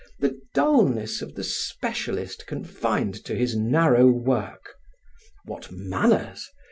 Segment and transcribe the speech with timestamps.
[0.17, 4.73] the dullness of the specialist confined to his narrow work.
[5.45, 6.49] What manners!